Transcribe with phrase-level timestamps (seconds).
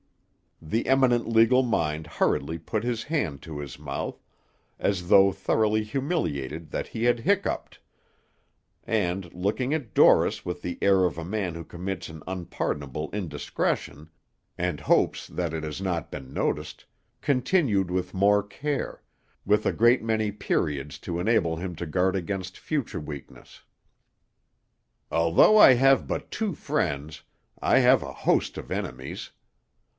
[0.63, 4.19] The eminent legal mind hurriedly put his hand to his mouth,
[4.79, 7.77] as though thoroughly humiliated that he had hiccoughed,
[8.83, 14.09] and, looking at Dorris with the air of a man who commits an unpardonable indiscretion
[14.57, 16.85] and hopes that it has not been noticed,
[17.21, 19.01] continued with more care,
[19.45, 23.61] with a great many periods to enable him to guard against future weakness.
[25.11, 27.23] "Although I have but two friends,
[27.61, 29.31] I have a host of enemies.